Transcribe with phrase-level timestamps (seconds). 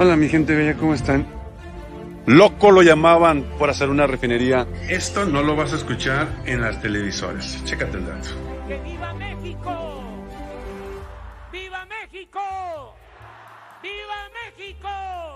[0.00, 1.26] Hola mi gente bella, ¿cómo están?
[2.24, 4.64] Loco lo llamaban por hacer una refinería.
[4.88, 7.64] Esto no lo vas a escuchar en las televisoras.
[7.64, 8.28] Chécate el dato.
[8.68, 10.04] ¡Que viva México!
[11.50, 12.94] ¡Viva México!
[13.82, 15.27] ¡Viva México!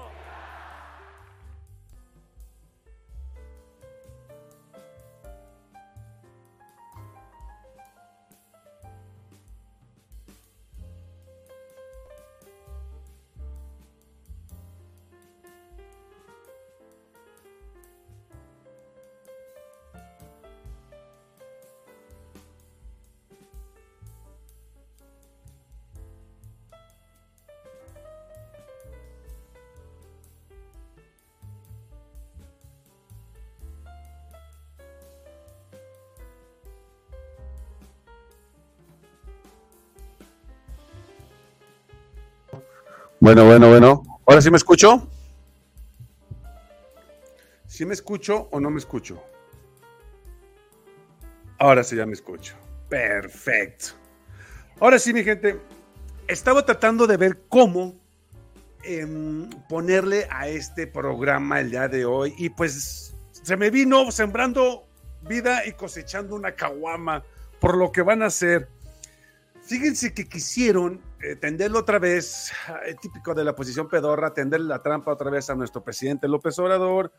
[43.23, 44.03] Bueno, bueno, bueno.
[44.27, 45.09] ¿Ahora sí me escucho?
[47.69, 49.23] ¿Sí me escucho o no me escucho?
[51.57, 52.57] Ahora sí ya me escucho.
[52.89, 53.91] Perfecto.
[54.81, 55.61] Ahora sí, mi gente.
[56.27, 57.95] Estaba tratando de ver cómo
[58.83, 64.85] em, ponerle a este programa el día de hoy y pues se me vino sembrando
[65.29, 67.23] vida y cosechando una caguama
[67.61, 68.69] por lo que van a hacer.
[69.63, 71.01] Fíjense que quisieron
[71.41, 72.51] tenderlo otra vez,
[72.85, 76.59] eh, típico de la posición pedorra, tenderle la trampa otra vez a nuestro presidente López
[76.59, 77.13] Obrador,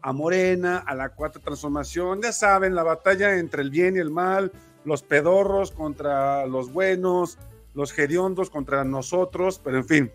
[0.00, 2.22] a Morena, a la cuarta transformación.
[2.22, 4.50] Ya saben, la batalla entre el bien y el mal,
[4.84, 7.38] los pedorros contra los buenos,
[7.74, 10.12] los hediondos contra nosotros, pero en fin.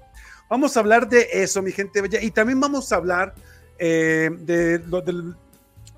[0.49, 3.35] Vamos a hablar de eso, mi gente bella, y también vamos a hablar
[3.77, 5.35] eh, de lo del...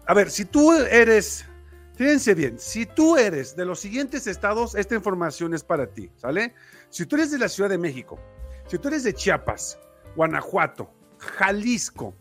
[0.06, 1.46] A ver, si tú eres
[1.98, 6.54] Fíjense bien, si tú eres de los siguientes estados, esta información es para ti, ¿sale?
[6.90, 8.20] Si tú eres de la Ciudad de México,
[8.68, 9.80] si tú eres de Chiapas,
[10.16, 12.16] Guanajuato, Jalisco,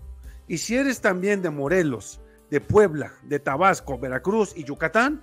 [0.48, 5.22] y si eres también de Morelos, de Puebla, de Tabasco, Veracruz y Yucatán,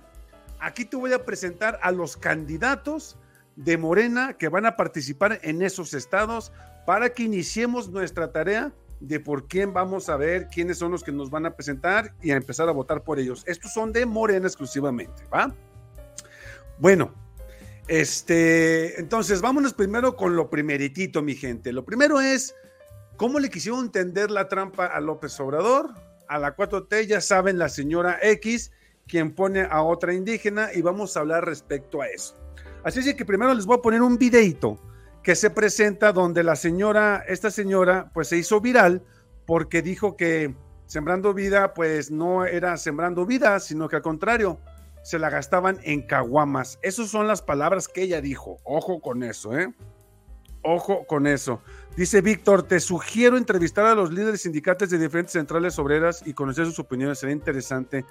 [0.60, 3.16] aquí te voy a presentar a los candidatos
[3.56, 6.52] de Morena que van a participar en esos estados
[6.86, 11.12] para que iniciemos nuestra tarea de por quién vamos a ver, quiénes son los que
[11.12, 13.42] nos van a presentar y a empezar a votar por ellos.
[13.46, 15.54] Estos son de Morena exclusivamente, ¿va?
[16.78, 17.12] Bueno,
[17.88, 21.72] este, entonces vámonos primero con lo primeritito, mi gente.
[21.72, 22.54] Lo primero es,
[23.16, 25.90] ¿cómo le quisieron entender la trampa a López Obrador?
[26.28, 28.72] A la 4T, ya saben, la señora X,
[29.06, 32.34] quien pone a otra indígena y vamos a hablar respecto a eso.
[32.82, 34.78] Así es que primero les voy a poner un videito
[35.22, 39.02] que se presenta donde la señora, esta señora, pues se hizo viral
[39.46, 40.54] porque dijo que
[40.86, 44.58] Sembrando Vida, pues no era Sembrando Vida, sino que al contrario,
[45.04, 46.80] se la gastaban en caguamas.
[46.82, 48.56] Esas son las palabras que ella dijo.
[48.64, 49.72] Ojo con eso, ¿eh?
[50.62, 51.60] Ojo con eso.
[51.96, 56.64] Dice Víctor, te sugiero entrevistar a los líderes sindicales de diferentes centrales obreras y conocer
[56.64, 57.18] sus opiniones.
[57.18, 58.04] Sería interesante.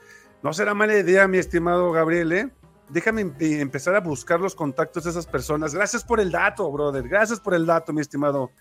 [0.43, 2.51] No será mala idea, mi estimado Gabriel, ¿eh?
[2.89, 5.73] déjame em, eh, empezar a buscar los contactos de esas personas.
[5.73, 7.07] Gracias por el dato, brother.
[7.07, 8.51] Gracias por el dato, mi estimado.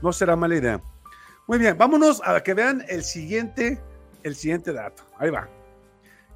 [0.00, 0.80] No será mala idea.
[1.46, 3.82] Muy bien, vámonos a que vean el siguiente,
[4.22, 5.02] el siguiente dato.
[5.18, 5.48] Ahí va.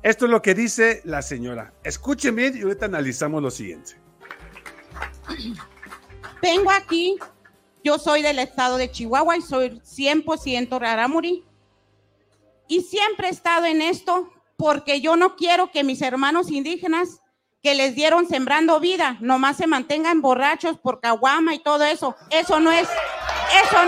[0.03, 1.72] Esto es lo que dice la señora.
[1.82, 3.97] Escuchen bien y ahorita analizamos lo siguiente.
[6.41, 7.19] Vengo aquí,
[7.82, 11.44] yo soy del estado de Chihuahua y soy 100% rarámuri.
[12.69, 17.20] Y siempre he estado en esto porque yo no quiero que mis hermanos indígenas
[17.62, 22.15] que les dieron sembrando vida, nomás se mantengan borrachos por caguama y todo eso.
[22.30, 23.78] Eso no es, eso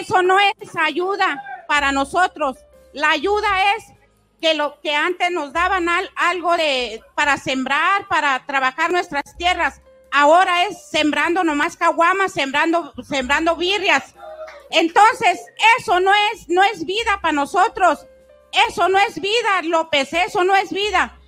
[0.00, 2.58] Eso no es ayuda para nosotros.
[2.92, 3.84] La ayuda es
[4.40, 5.86] que lo que antes nos daban
[6.16, 9.80] algo de para sembrar, para trabajar nuestras tierras,
[10.10, 14.14] ahora es sembrando nomás caguamas, sembrando sembrando birrias.
[14.70, 15.38] Entonces,
[15.78, 18.06] eso no es, no es vida para nosotros.
[18.68, 21.18] Eso no es vida, López, eso no es vida.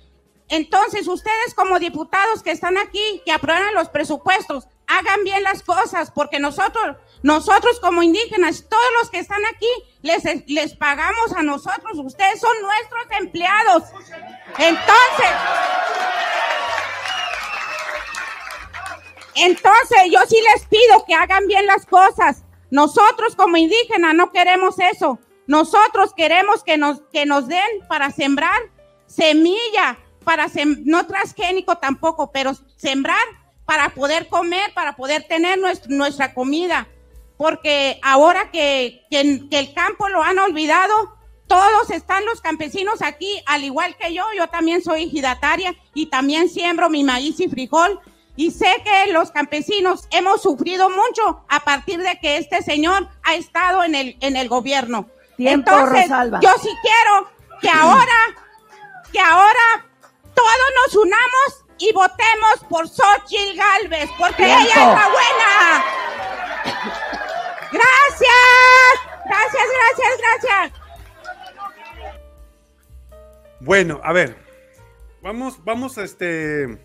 [0.47, 6.11] Entonces, ustedes como diputados que están aquí, que aprueban los presupuestos, hagan bien las cosas,
[6.11, 9.65] porque nosotros, nosotros como indígenas, todos los que están aquí,
[10.03, 13.83] les, les pagamos a nosotros, ustedes son nuestros empleados.
[14.59, 15.31] Entonces,
[19.33, 22.43] entonces yo sí les pido que hagan bien las cosas.
[22.69, 25.17] Nosotros como indígenas no queremos eso.
[25.47, 28.61] Nosotros queremos que nos, que nos den para sembrar
[29.07, 30.45] semilla, para
[30.83, 33.25] no transgénico tampoco, pero sembrar
[33.65, 35.57] para poder comer, para poder tener
[35.87, 36.87] nuestra comida.
[37.37, 41.15] Porque ahora que, que, que el campo lo han olvidado,
[41.47, 46.49] todos están los campesinos aquí, al igual que yo, yo también soy ejidataria y también
[46.49, 47.99] siembro mi maíz y frijol
[48.37, 53.35] Y sé que los campesinos hemos sufrido mucho a partir de que este señor ha
[53.35, 55.07] estado en el, en el gobierno.
[55.37, 56.39] Tiempo, Entonces, Rosalba.
[56.41, 57.29] yo sí quiero
[57.61, 58.19] que ahora,
[59.11, 59.85] que ahora
[60.33, 64.63] todos nos unamos y votemos por Xochitl Galvez, porque Tiempo.
[64.63, 65.54] ella es la buena.
[67.75, 68.95] Gracias,
[69.25, 70.81] gracias, gracias, gracias.
[73.59, 74.35] Bueno, a ver,
[75.21, 76.79] vamos, vamos este,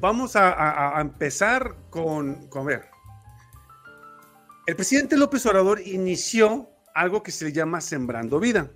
[0.00, 2.94] vamos a empezar con, con, a ver,
[4.66, 8.70] el presidente López Obrador inició algo que se llama Sembrando Vida,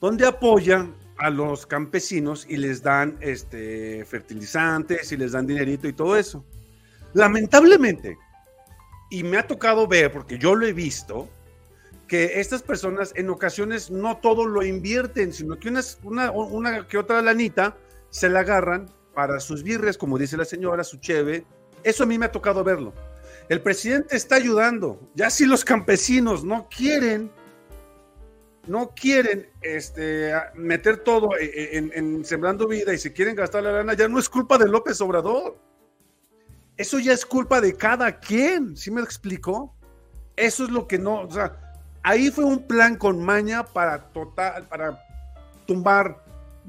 [0.00, 0.86] donde apoya
[1.18, 6.44] a los campesinos y les dan este, fertilizantes y les dan dinerito y todo eso.
[7.14, 8.18] Lamentablemente,
[9.10, 11.28] y me ha tocado ver, porque yo lo he visto,
[12.08, 17.20] que estas personas en ocasiones no todo lo invierten, sino que una, una que otra
[17.22, 17.76] lanita
[18.10, 21.44] se la agarran para sus birres, como dice la señora, su cheve.
[21.82, 22.92] Eso a mí me ha tocado verlo.
[23.48, 25.00] El presidente está ayudando.
[25.14, 27.30] Ya si los campesinos no quieren,
[28.66, 33.72] no quieren este, meter todo e- en, en sembrando vida y se quieren gastar la
[33.72, 35.56] lana, ya no es culpa de López Obrador.
[36.76, 38.76] Eso ya es culpa de cada quien.
[38.76, 39.74] ¿Sí me lo explico?
[40.36, 41.28] Eso es lo que no,
[42.02, 45.02] ahí fue un plan con maña para total, para
[45.66, 46.22] tumbar,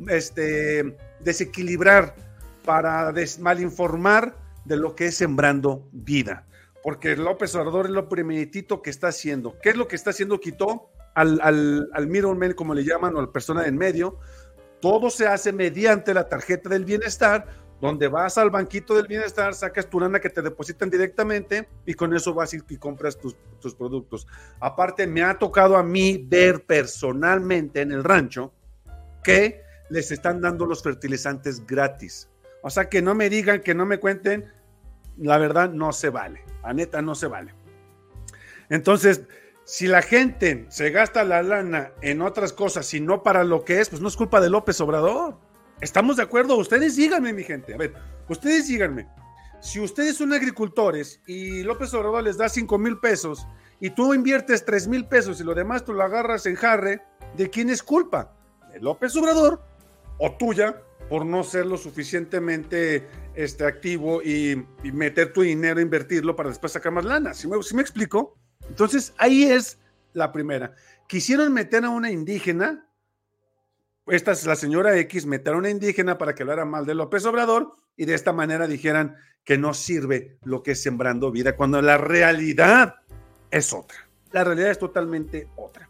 [0.08, 2.16] este, desequilibrar,
[2.64, 6.46] para des- malinformar de lo que es sembrando vida.
[6.82, 9.58] Porque López Obrador es lo primeritito que está haciendo.
[9.62, 10.40] ¿Qué es lo que está haciendo?
[10.40, 14.20] Quitó al, al, al como le llaman, o a la persona en medio.
[14.80, 17.46] Todo se hace mediante la tarjeta del bienestar,
[17.80, 22.14] donde vas al banquito del bienestar, sacas tu lana que te depositan directamente y con
[22.16, 24.28] eso vas y, compras tus, tus productos.
[24.60, 28.54] Aparte, me ha tocado a mí ver personalmente en el rancho
[29.24, 32.30] que les están dando los fertilizantes gratis.
[32.64, 34.52] O sea, que no me digan, que no me cuenten,
[35.18, 36.44] la verdad no se vale.
[36.64, 37.54] La neta no se vale.
[38.70, 39.22] Entonces,
[39.64, 43.80] si la gente se gasta la lana en otras cosas y no para lo que
[43.80, 45.38] es, pues no es culpa de López Obrador.
[45.80, 46.58] ¿Estamos de acuerdo?
[46.58, 47.74] Ustedes díganme, mi gente.
[47.74, 47.94] A ver,
[48.28, 49.08] ustedes díganme.
[49.62, 53.48] Si ustedes son agricultores y López Obrador les da 5 mil pesos
[53.80, 57.02] y tú inviertes 3 mil pesos y lo demás tú lo agarras en jarre,
[57.36, 58.36] ¿de quién es culpa?
[58.72, 59.62] ¿De López Obrador
[60.18, 66.50] o tuya por no ser lo suficientemente este, activo y, meter tu dinero, invertirlo para
[66.50, 67.36] después sacar más lana?
[67.36, 68.36] ¿Sí me, sí me explico?
[68.68, 69.78] Entonces ahí es
[70.14, 70.74] la primera.
[71.08, 72.87] Quisieron meter a una indígena
[74.10, 77.26] esta es la señora X, meter a una indígena para que hablara mal de López
[77.26, 81.82] Obrador y de esta manera dijeran que no sirve lo que es sembrando vida, cuando
[81.82, 82.96] la realidad
[83.52, 83.98] es otra.
[84.32, 85.90] La realidad es totalmente otra.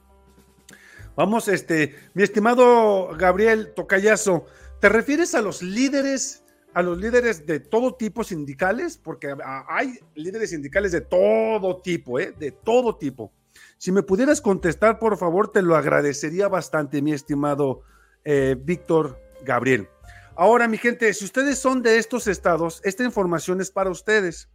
[1.15, 4.45] Vamos, este, mi estimado Gabriel Tocayazo,
[4.79, 6.43] ¿te refieres a los líderes,
[6.73, 8.97] a los líderes de todo tipo sindicales?
[8.97, 9.35] Porque
[9.67, 12.33] hay líderes sindicales de todo tipo, ¿eh?
[12.37, 13.31] De todo tipo.
[13.79, 17.81] Si me pudieras contestar, por favor, te lo agradecería bastante, mi estimado
[18.23, 19.87] eh, Víctor Gabriel.
[20.35, 24.49] Ahora, mi gente, si ustedes son de estos estados, esta información es para ustedes.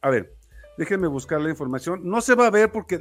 [0.00, 0.34] A ver,
[0.78, 2.00] déjenme buscar la información.
[2.04, 2.98] No se va a ver porque,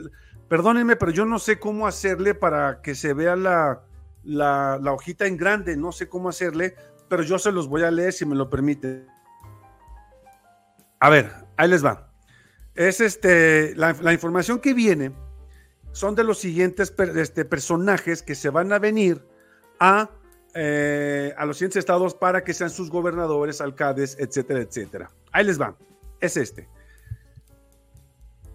[0.50, 5.78] perdónenme, pero yo no sé cómo hacerle para que se vea la, hojita en grande.
[5.78, 6.76] No sé cómo hacerle,
[7.08, 9.06] pero yo se los voy a leer si me lo permite.
[11.00, 12.12] A ver, ahí les va.
[12.74, 15.14] Es este, la, información que viene
[15.94, 19.26] son de los siguientes este, personajes que se van a venir
[19.80, 20.10] a,
[20.54, 25.10] eh, a los siguientes estados para que sean sus gobernadores, alcaldes, etcétera, etcétera.
[25.32, 25.76] Ahí les va.
[26.20, 26.68] Es este.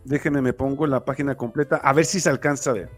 [0.04, 2.90] Déjenme, me pongo la página completa a ver si se alcanza a ver.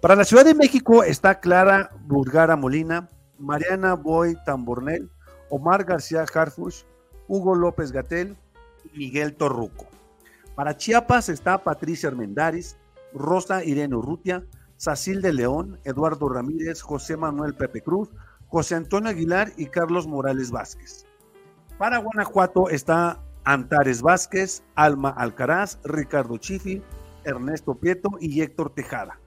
[0.00, 5.10] Para la Ciudad de México está Clara Burgara Molina, Mariana Boy Tambornel,
[5.50, 6.82] Omar García Harfush,
[7.26, 8.36] Hugo López Gatel
[8.92, 9.86] y Miguel Torruco.
[10.54, 12.76] Para Chiapas está Patricia Armendáriz,
[13.12, 14.44] Rosa Irene Urrutia,
[14.84, 18.10] Sacil de León, Eduardo Ramírez, José Manuel Pepe Cruz,
[18.48, 21.06] José Antonio Aguilar y Carlos Morales Vázquez.
[21.78, 26.82] Para Guanajuato está Antares Vázquez, Alma Alcaraz, Ricardo Chifi,
[27.24, 29.18] Ernesto Prieto y Héctor Tejada.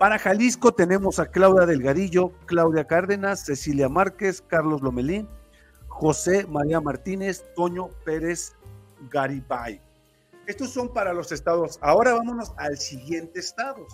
[0.00, 5.28] Para Jalisco tenemos a Claudia Delgadillo, Claudia Cárdenas, Cecilia Márquez, Carlos Lomelín,
[5.86, 8.56] José María Martínez, Toño Pérez
[9.12, 9.80] Garibay.
[10.48, 11.78] Estos son para los estados.
[11.82, 13.86] Ahora vámonos al siguiente estado.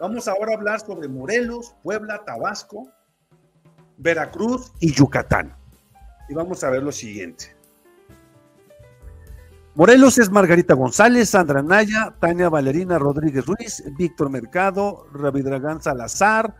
[0.00, 2.88] Vamos ahora a hablar sobre Morelos, Puebla, Tabasco,
[3.98, 5.54] Veracruz y Yucatán.
[6.28, 7.54] Y vamos a ver lo siguiente.
[9.74, 16.54] Morelos es Margarita González, Sandra Naya, Tania Valerina Rodríguez Ruiz, Víctor Mercado, Ravidragán Salazar,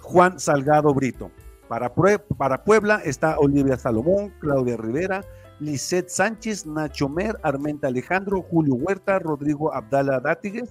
[0.00, 1.30] Juan Salgado Brito.
[1.68, 5.24] Para, Pue- para Puebla está Olivia Salomón, Claudia Rivera,
[5.58, 10.70] Lisette Sánchez, Nacho Mer, Armenta Alejandro, Julio Huerta, Rodrigo Abdala Dátiguez.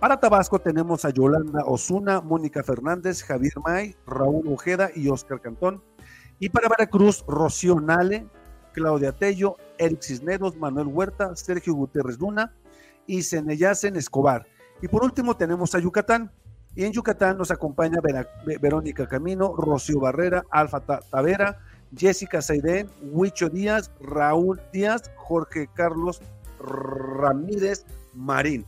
[0.00, 5.82] Para Tabasco tenemos a Yolanda Osuna, Mónica Fernández, Javier May, Raúl Ojeda y Oscar Cantón.
[6.38, 8.28] Y para Veracruz, Rocío Nale,
[8.72, 12.54] Claudia Tello, Eric Cisneros, Manuel Huerta, Sergio Gutiérrez Luna
[13.08, 14.46] y Ceneyacen Escobar.
[14.80, 16.30] Y por último tenemos a Yucatán.
[16.76, 17.98] Y en Yucatán nos acompaña
[18.60, 21.58] Verónica Camino, Rocío Barrera, Alfa Tavera,
[21.96, 26.22] Jessica Seidén, Huicho Díaz, Raúl Díaz, Jorge Carlos
[26.60, 28.64] Ramírez Marín.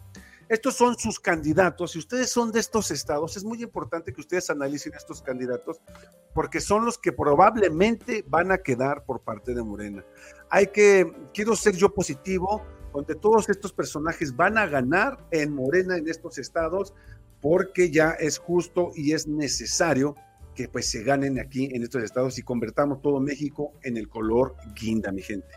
[0.51, 1.93] Estos son sus candidatos.
[1.93, 5.81] Si ustedes son de estos estados, es muy importante que ustedes analicen estos candidatos
[6.35, 10.05] porque son los que probablemente van a quedar por parte de Morena.
[10.51, 15.97] Hay que, quiero ser yo positivo, donde todos estos personajes van a ganar en Morena
[15.97, 16.95] en estos estados
[17.41, 20.17] porque ya es justo y es necesario
[20.57, 24.57] que pues se ganen aquí en estos estados y convertamos todo México en el color
[24.75, 25.55] guinda, mi gente.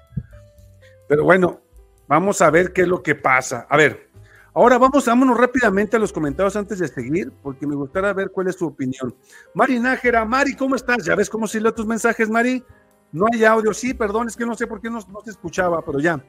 [1.07, 1.61] Pero bueno,
[2.07, 3.65] vamos a ver qué es lo que pasa.
[3.67, 4.12] A ver,
[4.53, 8.47] ahora vamos, vámonos rápidamente a los comentarios antes de seguir, porque me gustaría ver cuál
[8.47, 9.15] es su opinión.
[9.53, 11.05] Mari Nájera, Mari, ¿cómo estás?
[11.05, 12.63] ¿Ya ves cómo se tus mensajes, Mari?
[13.11, 15.83] No hay audio, sí, perdón, es que no sé por qué no, no se escuchaba,
[15.85, 16.23] pero ya.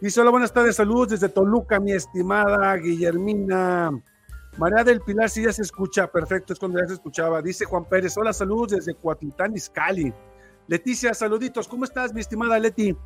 [0.00, 3.90] Dice, hola, buenas tardes, saludos desde Toluca, mi estimada Guillermina.
[4.58, 7.42] María del Pilar, sí ya se escucha, perfecto, es cuando ya se escuchaba.
[7.42, 10.12] Dice Juan Pérez, hola, saludos desde Cuatitán, Iscali.
[10.68, 12.96] Leticia, saluditos, ¿cómo estás, mi estimada Leti?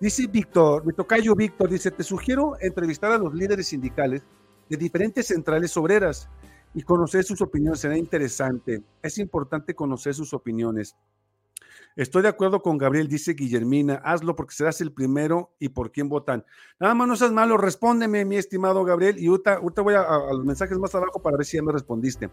[0.00, 4.22] Dice Víctor, mi tocayo Víctor, dice, te sugiero entrevistar a los líderes sindicales
[4.68, 6.28] de diferentes centrales obreras
[6.72, 8.82] y conocer sus opiniones, será interesante.
[9.02, 10.94] Es importante conocer sus opiniones.
[11.96, 16.08] Estoy de acuerdo con Gabriel, dice Guillermina, hazlo porque serás el primero y por quién
[16.08, 16.44] votan.
[16.78, 20.78] Nada más no seas malo, respóndeme, mi estimado Gabriel, y ahorita, voy a, los mensajes
[20.78, 22.30] más abajo para ver si ya me respondiste.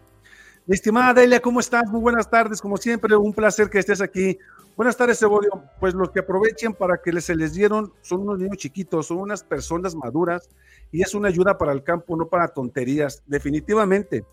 [0.68, 1.88] Mi estimada Delia, ¿cómo estás?
[1.88, 4.36] Muy buenas tardes, como siempre, un placer que estés aquí.
[4.74, 5.62] Buenas tardes, Evodio.
[5.78, 9.44] Pues los que aprovechen para que se les dieron son unos niños chiquitos, son unas
[9.44, 10.48] personas maduras
[10.90, 14.24] y es una ayuda para el campo, no para tonterías, definitivamente.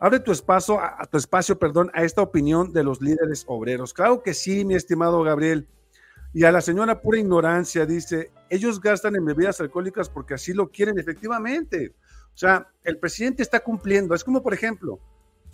[0.00, 3.92] Abre tu espacio, a, tu espacio, perdón, a esta opinión de los líderes obreros.
[3.92, 5.68] Claro que sí, mi estimado Gabriel.
[6.32, 10.70] Y a la señora pura ignorancia dice, ellos gastan en bebidas alcohólicas porque así lo
[10.70, 11.94] quieren efectivamente.
[12.34, 14.14] O sea, el presidente está cumpliendo.
[14.14, 14.98] Es como, por ejemplo,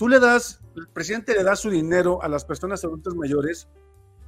[0.00, 3.68] tú le das, el presidente le da su dinero a las personas adultas mayores.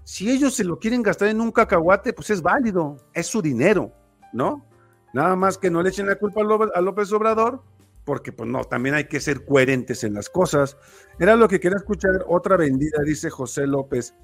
[0.05, 3.91] Si ellos se lo quieren gastar en un cacahuate, pues es válido, es su dinero,
[4.35, 4.69] ¿no?
[5.15, 6.43] Nada más que no le echen la culpa
[6.75, 7.63] a López Obrador
[8.05, 10.77] porque pues no, también hay que ser coherentes en las cosas.
[11.19, 14.15] Era lo que quería escuchar otra vendida, dice José López.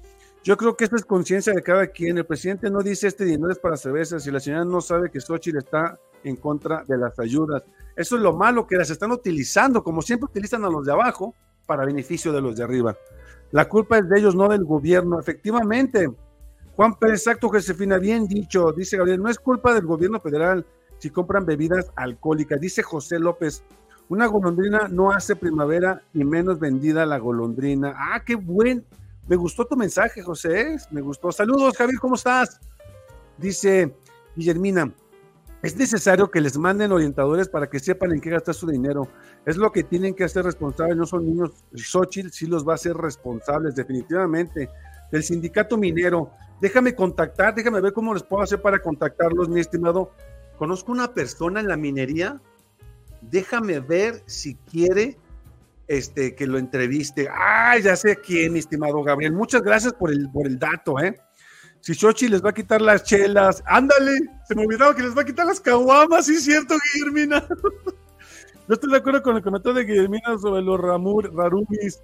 [0.43, 2.19] Yo creo que esto es conciencia de cada quien.
[2.19, 5.19] El presidente no dice este dinero es para cervezas y la señora no sabe que
[5.19, 7.63] Xochitl está en contra de las ayudas.
[7.95, 11.35] Eso es lo malo que las están utilizando, como siempre utilizan a los de abajo
[11.65, 12.95] para beneficio de los de arriba.
[13.51, 15.19] La culpa es de ellos, no del gobierno.
[15.19, 16.09] Efectivamente,
[16.75, 20.65] Juan Pérez, exacto, Josefina, bien dicho, dice Gabriel, no es culpa del gobierno federal,
[20.97, 22.59] si compran bebidas alcohólicas.
[22.61, 23.63] Dice José López,
[24.07, 27.93] una golondrina no hace primavera y menos vendida la golondrina.
[27.95, 28.85] Ah, qué buen.
[29.27, 30.77] Me gustó tu mensaje, José.
[30.89, 31.31] Me gustó.
[31.31, 32.59] Saludos, Javier, ¿cómo estás?
[33.37, 33.95] Dice
[34.35, 34.91] Guillermina,
[35.61, 39.09] es necesario que les manden orientadores para que sepan en qué gastar su dinero.
[39.45, 41.51] Es lo que tienen que hacer responsables, no son niños.
[41.75, 44.69] Xochitl sí los va a hacer responsables, definitivamente.
[45.11, 50.11] Del sindicato minero, déjame contactar, déjame ver cómo les puedo hacer para contactarlos, mi estimado
[50.57, 52.39] conozco una persona en la minería,
[53.21, 55.17] déjame ver si quiere
[55.87, 57.27] este, que lo entreviste.
[57.31, 59.33] Ah, ya sé quién, mi estimado Gabriel.
[59.33, 61.15] Muchas gracias por el, por el dato, ¿eh?
[61.81, 65.21] Si Xochi les va a quitar las chelas, ándale, se me olvidaba que les va
[65.21, 67.45] a quitar las caguamas, sí cierto, Guillermina.
[68.67, 72.01] Yo estoy de acuerdo con el comentario de Guillermina sobre los ramur, rarumis,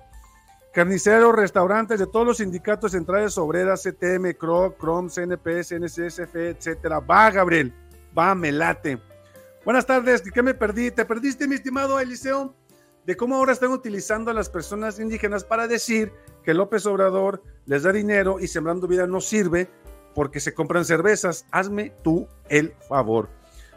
[0.74, 7.00] carniceros, restaurantes de todos los sindicatos centrales obreras, CTM, CRO, CROM, CNP, CNCSF, etcétera.
[7.00, 7.74] Va, Gabriel
[8.18, 8.98] Va, me late.
[9.66, 10.90] Buenas tardes, ¿qué me perdí?
[10.90, 12.56] ¿Te perdiste, mi estimado Eliseo?
[13.06, 16.14] De cómo ahora están utilizando a las personas indígenas para decir
[16.46, 19.68] que López Obrador les da dinero y Sembrando Vida no sirve
[20.14, 21.46] porque se compran cervezas.
[21.52, 23.28] Hazme tú el favor.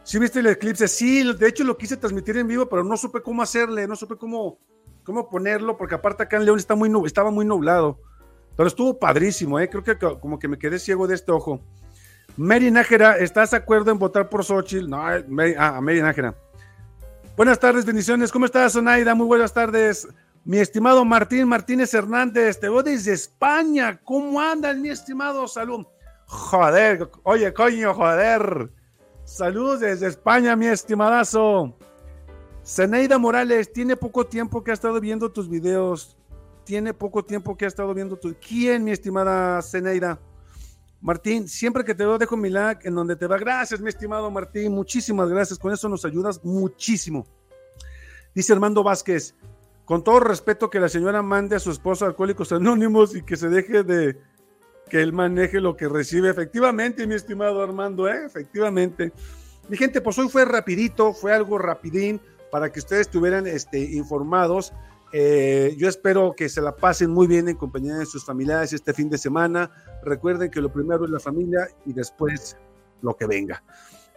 [0.04, 0.86] ¿Sí viste el eclipse?
[0.86, 4.16] Sí, de hecho lo quise transmitir en vivo, pero no supe cómo hacerle, no supe
[4.16, 4.58] cómo,
[5.02, 7.98] cómo ponerlo, porque aparte acá en León está muy, estaba muy nublado.
[8.56, 9.68] Pero estuvo padrísimo, ¿eh?
[9.68, 11.60] creo que como que me quedé ciego de este ojo.
[12.36, 14.88] Mary Nájera, ¿estás de acuerdo en votar por Xochitl?
[14.88, 16.34] No, Mary, ah, Mary Nájera.
[17.36, 18.32] Buenas tardes, bendiciones.
[18.32, 19.14] ¿Cómo estás, Zonaida?
[19.14, 20.08] Muy buenas tardes.
[20.44, 24.00] Mi estimado Martín Martínez Hernández, te veo desde España.
[24.02, 25.46] ¿Cómo andas, mi estimado?
[25.46, 25.86] Salud.
[26.26, 28.70] Joder, oye, coño, joder.
[29.24, 31.76] Saludos desde España, mi estimadazo.
[32.64, 36.16] Zeneida Morales, tiene poco tiempo que ha estado viendo tus videos.
[36.64, 38.34] Tiene poco tiempo que ha estado viendo tu.
[38.34, 40.18] ¿Quién, mi estimada Zeneida?
[41.00, 43.38] Martín, siempre que te veo dejo mi like en donde te va.
[43.38, 44.72] Gracias, mi estimado Martín.
[44.72, 45.58] Muchísimas gracias.
[45.58, 47.26] Con eso nos ayudas muchísimo.
[48.34, 49.34] Dice Armando Vázquez,
[49.88, 53.38] con todo respeto que la señora mande a su esposo a Alcohólicos Anónimos y que
[53.38, 54.20] se deje de
[54.90, 56.28] que él maneje lo que recibe.
[56.28, 58.26] Efectivamente, mi estimado Armando, ¿eh?
[58.26, 59.14] efectivamente.
[59.70, 62.20] Mi gente, pues hoy fue rapidito, fue algo rapidín
[62.52, 64.74] para que ustedes estuvieran este, informados.
[65.14, 68.92] Eh, yo espero que se la pasen muy bien en compañía de sus familiares este
[68.92, 69.70] fin de semana.
[70.04, 72.58] Recuerden que lo primero es la familia y después
[73.00, 73.62] lo que venga.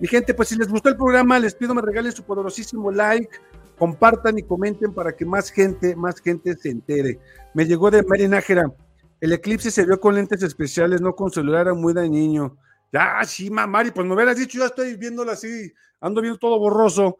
[0.01, 3.38] Mi gente, pues si les gustó el programa, les pido me regalen su poderosísimo like,
[3.81, 7.17] compartan y comenten para que más gente, más gente se entere.
[7.55, 8.71] Me llegó de Mari Nájera.
[9.19, 12.59] El eclipse se vio con lentes especiales, no con celular, era muy dañino.
[12.93, 17.17] Ya, sí, Mari, pues me hubieras dicho, ya estoy viéndolo así, ando viendo todo borroso.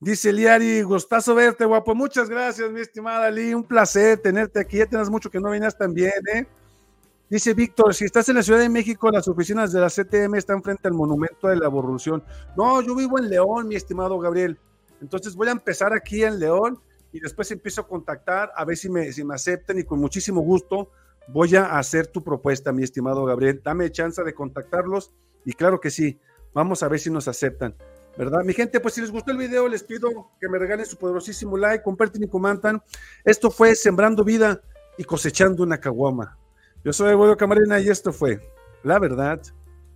[0.00, 1.94] Dice Liari, gustazo verte, guapo.
[1.94, 3.54] Muchas gracias, mi estimada Lee.
[3.54, 4.76] Un placer tenerte aquí.
[4.76, 6.46] Ya tienes mucho que no venías tan bien, ¿eh?
[7.30, 10.62] Dice Víctor, si estás en la Ciudad de México, las oficinas de la CTM están
[10.62, 12.22] frente al Monumento de la Evolución.
[12.54, 14.58] No, yo vivo en León, mi estimado Gabriel.
[15.02, 16.80] Entonces voy a empezar aquí en León
[17.12, 20.40] y después empiezo a contactar a ver si me, si me aceptan y con muchísimo
[20.40, 20.90] gusto
[21.28, 23.60] voy a hacer tu propuesta, mi estimado Gabriel.
[23.62, 25.12] Dame chance de contactarlos
[25.44, 26.18] y claro que sí,
[26.54, 27.74] vamos a ver si nos aceptan.
[28.16, 28.44] ¿Verdad?
[28.44, 31.56] Mi gente, pues si les gustó el video, les pido que me regalen su poderosísimo
[31.56, 32.82] like, comparten y comentan.
[33.24, 34.60] Esto fue Sembrando Vida
[34.98, 36.38] y Cosechando una Caguama.
[36.84, 38.40] Yo soy Eduardo Camarena y esto fue
[38.82, 39.40] La Verdad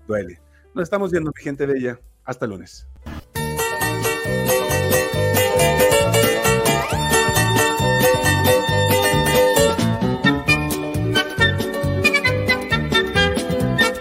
[0.09, 0.41] Duele.
[0.75, 2.01] Nos estamos viendo, mi gente bella.
[2.25, 2.89] Hasta lunes.